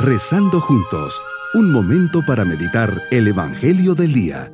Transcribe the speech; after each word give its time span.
Rezando 0.00 0.60
juntos, 0.60 1.20
un 1.54 1.72
momento 1.72 2.24
para 2.24 2.44
meditar 2.44 3.02
el 3.10 3.26
Evangelio 3.26 3.96
del 3.96 4.12
Día. 4.12 4.52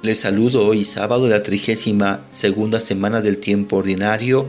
Les 0.00 0.18
saludo 0.18 0.66
hoy 0.66 0.86
sábado 0.86 1.24
de 1.24 1.30
la 1.32 1.42
trigésima 1.42 2.26
segunda 2.30 2.80
semana 2.80 3.20
del 3.20 3.36
tiempo 3.36 3.76
ordinario. 3.76 4.48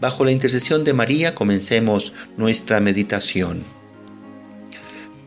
Bajo 0.00 0.24
la 0.24 0.32
intercesión 0.32 0.82
de 0.82 0.94
María 0.94 1.34
comencemos 1.34 2.14
nuestra 2.38 2.80
meditación. 2.80 3.62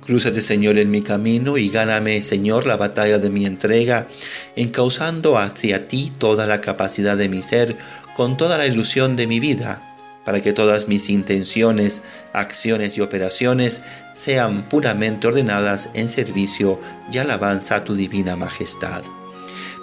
Crúzate, 0.09 0.41
Señor, 0.41 0.79
en 0.79 0.89
mi 0.89 1.03
camino 1.03 1.59
y 1.59 1.69
gáname, 1.69 2.23
Señor, 2.23 2.65
la 2.65 2.77
batalla 2.77 3.19
de 3.19 3.29
mi 3.29 3.45
entrega, 3.45 4.07
encauzando 4.55 5.37
hacia 5.37 5.87
ti 5.87 6.11
toda 6.17 6.47
la 6.47 6.61
capacidad 6.61 7.15
de 7.15 7.29
mi 7.29 7.43
ser, 7.43 7.77
con 8.15 8.35
toda 8.35 8.57
la 8.57 8.65
ilusión 8.65 9.15
de 9.15 9.27
mi 9.27 9.39
vida, 9.39 9.93
para 10.25 10.41
que 10.41 10.51
todas 10.51 10.87
mis 10.87 11.11
intenciones, 11.11 12.01
acciones 12.33 12.97
y 12.97 13.01
operaciones 13.01 13.83
sean 14.15 14.67
puramente 14.67 15.27
ordenadas 15.27 15.91
en 15.93 16.09
servicio 16.09 16.79
y 17.13 17.19
alabanza 17.19 17.75
a 17.75 17.83
tu 17.83 17.93
divina 17.93 18.35
majestad. 18.35 19.03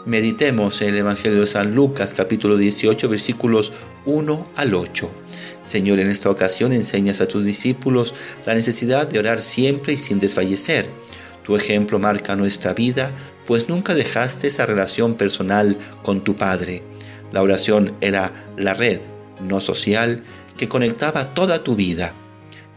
Meditemos 0.07 0.83
el 0.83 0.97
Evangelio 0.97 1.43
de 1.43 1.47
San 1.47 1.73
Lucas 1.77 2.15
capítulo 2.15 2.57
18 2.57 3.09
versículos 3.09 3.73
1 4.07 4.49
al 4.57 4.75
8. 4.75 5.09
Señor, 5.67 5.99
en 5.99 6.09
esta 6.09 6.31
ocasión 6.31 6.73
enseñas 6.73 7.21
a 7.21 7.27
tus 7.27 7.45
discípulos 7.45 8.15
la 8.47 8.55
necesidad 8.55 9.09
de 9.09 9.19
orar 9.19 9.43
siempre 9.43 9.95
y 9.95 9.99
sin 9.99 10.21
desfallecer. 10.21 10.89
Tu 11.45 11.57
ejemplo 11.57 11.99
marca 11.99 12.37
nuestra 12.37 12.73
vida, 12.73 13.13
pues 13.47 13.69
nunca 13.69 13.95
dejaste 13.95 14.47
esa 14.47 14.67
relación 14.67 15.15
personal 15.15 15.77
con 16.03 16.23
tu 16.23 16.37
Padre. 16.37 16.83
La 17.33 17.43
oración 17.43 17.95
era 18.01 18.33
la 18.57 18.75
red, 18.75 19.01
no 19.41 19.61
social, 19.61 20.23
que 20.57 20.69
conectaba 20.69 21.35
toda 21.35 21.63
tu 21.65 21.75
vida. 21.75 22.13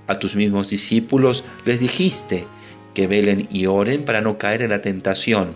A 0.08 0.18
tus 0.18 0.36
mismos 0.36 0.70
discípulos 0.70 1.44
les 1.66 1.80
dijiste 1.80 2.46
que 2.96 3.08
velen 3.08 3.48
y 3.52 3.68
oren 3.68 4.04
para 4.04 4.22
no 4.22 4.38
caer 4.40 4.64
en 4.64 4.72
la 4.72 4.82
tentación. 4.82 5.56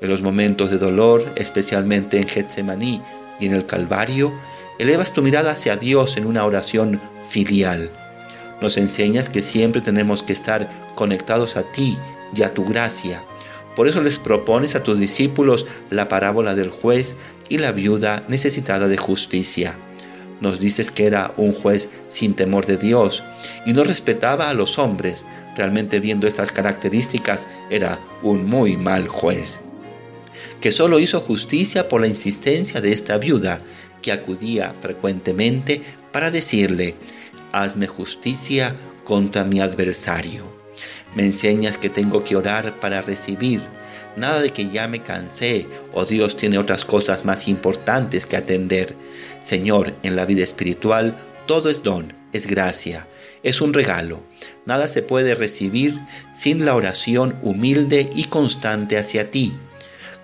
En 0.00 0.10
los 0.10 0.22
momentos 0.22 0.72
de 0.72 0.78
dolor, 0.78 1.24
especialmente 1.36 2.18
en 2.18 2.28
Getsemaní 2.28 3.00
y 3.38 3.46
en 3.46 3.54
el 3.54 3.64
Calvario, 3.64 4.32
elevas 4.78 5.12
tu 5.12 5.22
mirada 5.22 5.52
hacia 5.52 5.76
Dios 5.76 6.16
en 6.16 6.26
una 6.26 6.44
oración 6.44 7.00
filial. 7.22 7.90
Nos 8.60 8.76
enseñas 8.76 9.28
que 9.28 9.42
siempre 9.42 9.82
tenemos 9.82 10.22
que 10.22 10.32
estar 10.32 10.70
conectados 10.94 11.56
a 11.56 11.62
ti 11.72 11.98
y 12.34 12.42
a 12.42 12.54
tu 12.54 12.64
gracia. 12.64 13.22
Por 13.76 13.88
eso 13.88 14.02
les 14.02 14.18
propones 14.18 14.74
a 14.76 14.82
tus 14.82 14.98
discípulos 14.98 15.66
la 15.90 16.08
parábola 16.08 16.54
del 16.54 16.70
juez 16.70 17.16
y 17.48 17.58
la 17.58 17.72
viuda 17.72 18.24
necesitada 18.28 18.88
de 18.88 18.96
justicia. 18.96 19.76
Nos 20.40 20.60
dices 20.60 20.90
que 20.90 21.06
era 21.06 21.32
un 21.36 21.52
juez 21.52 21.90
sin 22.08 22.34
temor 22.34 22.66
de 22.66 22.76
Dios 22.76 23.24
y 23.66 23.72
no 23.72 23.84
respetaba 23.84 24.50
a 24.50 24.54
los 24.54 24.78
hombres. 24.78 25.24
Realmente 25.56 26.00
viendo 26.00 26.26
estas 26.26 26.52
características 26.52 27.46
era 27.70 27.98
un 28.22 28.46
muy 28.46 28.76
mal 28.76 29.08
juez. 29.08 29.60
Que 30.60 30.72
solo 30.72 30.98
hizo 30.98 31.20
justicia 31.20 31.88
por 31.88 32.00
la 32.00 32.08
insistencia 32.08 32.80
de 32.80 32.92
esta 32.92 33.18
viuda 33.18 33.60
que 34.04 34.12
acudía 34.12 34.74
frecuentemente 34.78 35.80
para 36.12 36.30
decirle, 36.30 36.94
hazme 37.52 37.86
justicia 37.86 38.76
contra 39.02 39.44
mi 39.44 39.60
adversario. 39.60 40.44
Me 41.14 41.22
enseñas 41.22 41.78
que 41.78 41.88
tengo 41.88 42.22
que 42.22 42.36
orar 42.36 42.78
para 42.80 43.00
recibir, 43.00 43.62
nada 44.14 44.42
de 44.42 44.50
que 44.50 44.68
ya 44.68 44.88
me 44.88 45.02
cansé 45.02 45.66
o 45.94 46.04
Dios 46.04 46.36
tiene 46.36 46.58
otras 46.58 46.84
cosas 46.84 47.24
más 47.24 47.48
importantes 47.48 48.26
que 48.26 48.36
atender. 48.36 48.94
Señor, 49.40 49.94
en 50.02 50.16
la 50.16 50.26
vida 50.26 50.44
espiritual 50.44 51.16
todo 51.46 51.70
es 51.70 51.82
don, 51.82 52.12
es 52.34 52.46
gracia, 52.46 53.08
es 53.42 53.62
un 53.62 53.72
regalo. 53.72 54.22
Nada 54.66 54.86
se 54.86 55.00
puede 55.00 55.34
recibir 55.34 55.98
sin 56.34 56.66
la 56.66 56.74
oración 56.74 57.38
humilde 57.40 58.10
y 58.14 58.24
constante 58.24 58.98
hacia 58.98 59.30
ti. 59.30 59.54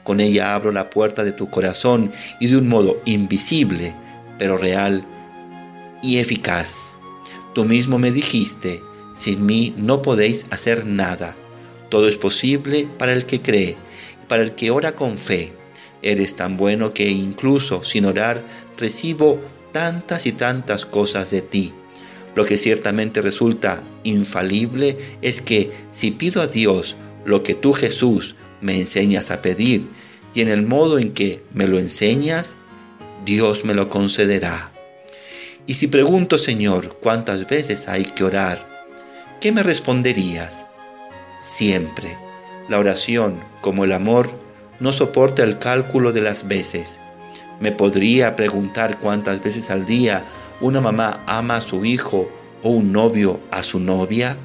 Con 0.02 0.20
ella 0.20 0.54
abro 0.54 0.72
la 0.72 0.90
puerta 0.90 1.24
de 1.24 1.32
tu 1.32 1.50
corazón 1.50 2.12
y 2.40 2.46
de 2.48 2.56
un 2.56 2.68
modo 2.68 3.00
invisible, 3.04 3.94
pero 4.38 4.56
real 4.56 5.04
y 6.02 6.18
eficaz. 6.18 6.98
Tú 7.54 7.64
mismo 7.64 7.98
me 7.98 8.10
dijiste, 8.10 8.82
sin 9.12 9.44
mí 9.44 9.74
no 9.76 10.02
podéis 10.02 10.46
hacer 10.50 10.86
nada. 10.86 11.36
Todo 11.88 12.08
es 12.08 12.16
posible 12.16 12.88
para 12.98 13.12
el 13.12 13.26
que 13.26 13.42
cree 13.42 13.76
y 14.22 14.26
para 14.26 14.42
el 14.42 14.52
que 14.52 14.70
ora 14.70 14.94
con 14.94 15.18
fe. 15.18 15.52
Eres 16.02 16.36
tan 16.36 16.56
bueno 16.56 16.94
que 16.94 17.10
incluso 17.10 17.84
sin 17.84 18.06
orar 18.06 18.42
recibo 18.78 19.40
tantas 19.72 20.26
y 20.26 20.32
tantas 20.32 20.86
cosas 20.86 21.30
de 21.30 21.42
ti. 21.42 21.72
Lo 22.34 22.44
que 22.44 22.56
ciertamente 22.56 23.20
resulta 23.20 23.82
infalible 24.04 24.96
es 25.20 25.42
que 25.42 25.70
si 25.90 26.12
pido 26.12 26.40
a 26.40 26.46
Dios 26.46 26.96
lo 27.24 27.42
que 27.42 27.54
tú 27.54 27.72
Jesús 27.72 28.36
me 28.60 28.78
enseñas 28.78 29.30
a 29.30 29.42
pedir 29.42 29.88
y 30.34 30.42
en 30.42 30.48
el 30.48 30.62
modo 30.62 30.98
en 30.98 31.12
que 31.12 31.42
me 31.52 31.66
lo 31.66 31.78
enseñas, 31.78 32.56
Dios 33.24 33.64
me 33.64 33.74
lo 33.74 33.88
concederá. 33.88 34.72
Y 35.66 35.74
si 35.74 35.88
pregunto, 35.88 36.38
Señor, 36.38 36.96
cuántas 37.00 37.46
veces 37.46 37.88
hay 37.88 38.04
que 38.04 38.24
orar, 38.24 38.66
¿qué 39.40 39.52
me 39.52 39.62
responderías? 39.62 40.66
Siempre. 41.38 42.16
La 42.68 42.78
oración, 42.78 43.40
como 43.60 43.84
el 43.84 43.92
amor, 43.92 44.30
no 44.78 44.92
soporta 44.92 45.42
el 45.42 45.58
cálculo 45.58 46.12
de 46.12 46.22
las 46.22 46.48
veces. 46.48 47.00
Me 47.60 47.72
podría 47.72 48.36
preguntar 48.36 48.98
cuántas 48.98 49.42
veces 49.42 49.70
al 49.70 49.84
día 49.84 50.24
una 50.60 50.80
mamá 50.80 51.22
ama 51.26 51.56
a 51.56 51.60
su 51.60 51.84
hijo 51.84 52.30
o 52.62 52.70
un 52.70 52.92
novio 52.92 53.40
a 53.50 53.62
su 53.62 53.78
novia. 53.78 54.36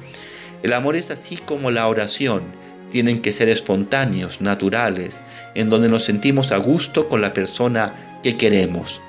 El 0.62 0.72
amor 0.72 0.96
es 0.96 1.10
así 1.10 1.36
como 1.36 1.70
la 1.70 1.88
oración 1.88 2.42
tienen 2.96 3.20
que 3.20 3.34
ser 3.34 3.50
espontáneos, 3.50 4.40
naturales, 4.40 5.20
en 5.54 5.68
donde 5.68 5.90
nos 5.90 6.04
sentimos 6.04 6.50
a 6.50 6.56
gusto 6.56 7.10
con 7.10 7.20
la 7.20 7.34
persona 7.34 7.94
que 8.22 8.38
queremos. 8.38 9.02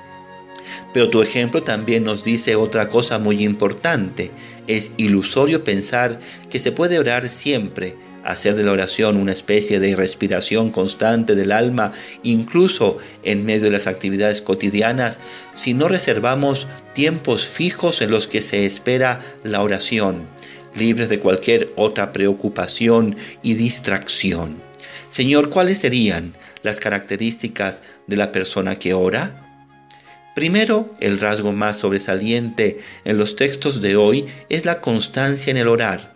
Pero 0.92 1.08
tu 1.08 1.22
ejemplo 1.22 1.62
también 1.62 2.04
nos 2.04 2.22
dice 2.22 2.54
otra 2.54 2.90
cosa 2.90 3.18
muy 3.18 3.42
importante. 3.42 4.30
Es 4.66 4.92
ilusorio 4.98 5.64
pensar 5.64 6.18
que 6.50 6.58
se 6.58 6.70
puede 6.70 6.98
orar 6.98 7.30
siempre, 7.30 7.96
hacer 8.24 8.56
de 8.56 8.64
la 8.64 8.72
oración 8.72 9.16
una 9.16 9.32
especie 9.32 9.80
de 9.80 9.96
respiración 9.96 10.70
constante 10.70 11.34
del 11.34 11.50
alma, 11.50 11.90
incluso 12.22 12.98
en 13.22 13.46
medio 13.46 13.62
de 13.62 13.70
las 13.70 13.86
actividades 13.86 14.42
cotidianas, 14.42 15.20
si 15.54 15.72
no 15.72 15.88
reservamos 15.88 16.66
tiempos 16.92 17.46
fijos 17.46 18.02
en 18.02 18.10
los 18.10 18.28
que 18.28 18.42
se 18.42 18.66
espera 18.66 19.22
la 19.44 19.62
oración 19.62 20.26
libres 20.74 21.08
de 21.08 21.20
cualquier 21.20 21.72
otra 21.76 22.12
preocupación 22.12 23.16
y 23.42 23.54
distracción. 23.54 24.56
Señor, 25.08 25.50
¿cuáles 25.50 25.78
serían 25.78 26.34
las 26.62 26.80
características 26.80 27.82
de 28.06 28.16
la 28.16 28.32
persona 28.32 28.76
que 28.76 28.94
ora? 28.94 29.44
Primero, 30.34 30.94
el 31.00 31.18
rasgo 31.18 31.52
más 31.52 31.78
sobresaliente 31.78 32.78
en 33.04 33.18
los 33.18 33.34
textos 33.34 33.80
de 33.80 33.96
hoy 33.96 34.26
es 34.48 34.66
la 34.66 34.80
constancia 34.80 35.50
en 35.50 35.56
el 35.56 35.66
orar. 35.66 36.14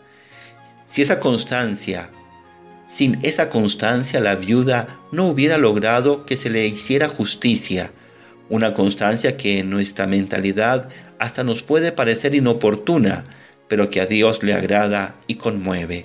Si 0.86 1.02
esa 1.02 1.18
constancia, 1.18 2.10
sin 2.86 3.18
esa 3.22 3.48
constancia 3.48 4.20
la 4.20 4.36
viuda 4.36 5.00
no 5.10 5.26
hubiera 5.26 5.58
logrado 5.58 6.26
que 6.26 6.36
se 6.36 6.50
le 6.50 6.66
hiciera 6.66 7.08
justicia, 7.08 7.90
una 8.48 8.74
constancia 8.74 9.36
que 9.36 9.60
en 9.60 9.70
nuestra 9.70 10.06
mentalidad 10.06 10.88
hasta 11.18 11.42
nos 11.42 11.62
puede 11.62 11.90
parecer 11.90 12.34
inoportuna, 12.34 13.24
pero 13.72 13.88
que 13.88 14.02
a 14.02 14.06
Dios 14.06 14.42
le 14.42 14.52
agrada 14.52 15.16
y 15.26 15.36
conmueve. 15.36 16.04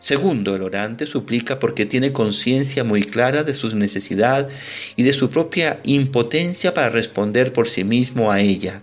Segundo, 0.00 0.56
el 0.56 0.62
orante 0.62 1.06
suplica 1.06 1.60
porque 1.60 1.86
tiene 1.86 2.12
conciencia 2.12 2.82
muy 2.82 3.04
clara 3.04 3.44
de 3.44 3.54
su 3.54 3.76
necesidad 3.76 4.48
y 4.96 5.04
de 5.04 5.12
su 5.12 5.30
propia 5.30 5.78
impotencia 5.84 6.74
para 6.74 6.88
responder 6.88 7.52
por 7.52 7.68
sí 7.68 7.84
mismo 7.84 8.32
a 8.32 8.40
ella. 8.40 8.82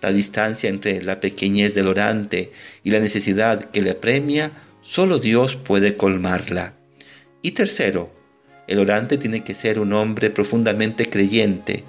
La 0.00 0.12
distancia 0.12 0.70
entre 0.70 1.02
la 1.02 1.18
pequeñez 1.18 1.74
del 1.74 1.88
orante 1.88 2.52
y 2.84 2.92
la 2.92 3.00
necesidad 3.00 3.58
que 3.72 3.82
le 3.82 3.96
premia, 3.96 4.52
solo 4.80 5.18
Dios 5.18 5.56
puede 5.56 5.96
colmarla. 5.96 6.76
Y 7.42 7.50
tercero, 7.50 8.14
el 8.68 8.78
orante 8.78 9.18
tiene 9.18 9.42
que 9.42 9.56
ser 9.56 9.80
un 9.80 9.92
hombre 9.94 10.30
profundamente 10.30 11.10
creyente. 11.10 11.82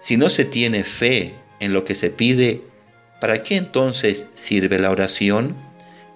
Si 0.00 0.16
no 0.16 0.30
se 0.30 0.46
tiene 0.46 0.84
fe 0.84 1.34
en 1.60 1.74
lo 1.74 1.84
que 1.84 1.94
se 1.94 2.08
pide, 2.08 2.62
¿Para 3.22 3.44
qué 3.44 3.54
entonces 3.54 4.26
sirve 4.34 4.80
la 4.80 4.90
oración? 4.90 5.54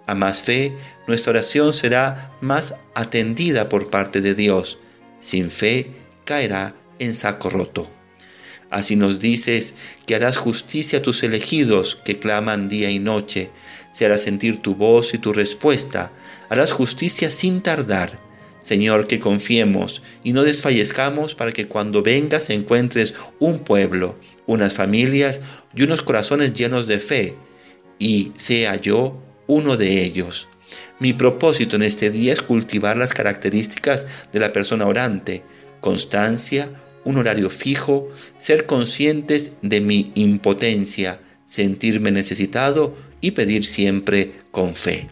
A 0.08 0.16
más 0.16 0.42
fe, 0.42 0.76
nuestra 1.06 1.30
oración 1.30 1.72
será 1.72 2.32
más 2.40 2.74
atendida 2.96 3.68
por 3.68 3.90
parte 3.90 4.20
de 4.20 4.34
Dios. 4.34 4.80
Sin 5.20 5.52
fe, 5.52 5.92
caerá 6.24 6.74
en 6.98 7.14
saco 7.14 7.48
roto. 7.48 7.88
Así 8.70 8.96
nos 8.96 9.20
dices 9.20 9.74
que 10.04 10.16
harás 10.16 10.36
justicia 10.36 10.98
a 10.98 11.02
tus 11.02 11.22
elegidos 11.22 11.94
que 11.94 12.18
claman 12.18 12.68
día 12.68 12.90
y 12.90 12.98
noche. 12.98 13.52
Se 13.92 14.04
hará 14.04 14.18
sentir 14.18 14.60
tu 14.60 14.74
voz 14.74 15.14
y 15.14 15.18
tu 15.18 15.32
respuesta. 15.32 16.10
Harás 16.48 16.72
justicia 16.72 17.30
sin 17.30 17.62
tardar. 17.62 18.25
Señor, 18.66 19.06
que 19.06 19.20
confiemos 19.20 20.02
y 20.24 20.32
no 20.32 20.42
desfallezcamos 20.42 21.36
para 21.36 21.52
que 21.52 21.68
cuando 21.68 22.02
vengas 22.02 22.50
encuentres 22.50 23.14
un 23.38 23.60
pueblo, 23.60 24.18
unas 24.44 24.74
familias 24.74 25.40
y 25.72 25.84
unos 25.84 26.02
corazones 26.02 26.52
llenos 26.52 26.88
de 26.88 26.98
fe, 26.98 27.36
y 28.00 28.32
sea 28.34 28.74
yo 28.74 29.22
uno 29.46 29.76
de 29.76 30.02
ellos. 30.02 30.48
Mi 30.98 31.12
propósito 31.12 31.76
en 31.76 31.84
este 31.84 32.10
día 32.10 32.32
es 32.32 32.42
cultivar 32.42 32.96
las 32.96 33.14
características 33.14 34.08
de 34.32 34.40
la 34.40 34.52
persona 34.52 34.86
orante, 34.86 35.44
constancia, 35.80 36.68
un 37.04 37.18
horario 37.18 37.50
fijo, 37.50 38.08
ser 38.36 38.66
conscientes 38.66 39.52
de 39.62 39.80
mi 39.80 40.10
impotencia, 40.16 41.20
sentirme 41.44 42.10
necesitado 42.10 42.96
y 43.20 43.30
pedir 43.30 43.64
siempre 43.64 44.32
con 44.50 44.74
fe. 44.74 45.06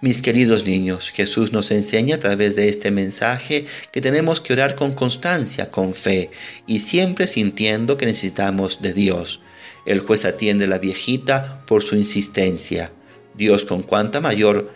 Mis 0.00 0.22
queridos 0.22 0.64
niños, 0.64 1.10
Jesús 1.10 1.52
nos 1.52 1.70
enseña 1.70 2.16
a 2.16 2.20
través 2.20 2.56
de 2.56 2.68
este 2.68 2.90
mensaje 2.90 3.64
que 3.92 4.00
tenemos 4.00 4.40
que 4.40 4.52
orar 4.52 4.74
con 4.74 4.92
constancia, 4.92 5.70
con 5.70 5.94
fe 5.94 6.30
y 6.66 6.80
siempre 6.80 7.28
sintiendo 7.28 7.96
que 7.96 8.06
necesitamos 8.06 8.82
de 8.82 8.92
Dios. 8.92 9.40
El 9.86 10.00
juez 10.00 10.24
atiende 10.24 10.64
a 10.64 10.68
la 10.68 10.78
viejita 10.78 11.64
por 11.66 11.82
su 11.82 11.96
insistencia. 11.96 12.92
Dios 13.34 13.64
con 13.64 13.82
cuanta 13.82 14.20
mayor 14.20 14.72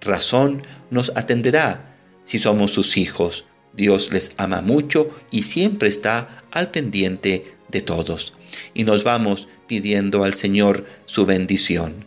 razón 0.00 0.62
nos 0.90 1.12
atenderá 1.14 1.96
si 2.24 2.38
somos 2.38 2.72
sus 2.72 2.96
hijos. 2.96 3.46
Dios 3.74 4.12
les 4.12 4.32
ama 4.36 4.62
mucho 4.62 5.10
y 5.30 5.42
siempre 5.42 5.88
está 5.88 6.44
al 6.50 6.70
pendiente 6.70 7.44
de 7.68 7.80
todos. 7.80 8.34
Y 8.72 8.84
nos 8.84 9.04
vamos 9.04 9.48
pidiendo 9.66 10.24
al 10.24 10.34
Señor 10.34 10.86
su 11.06 11.26
bendición. 11.26 12.06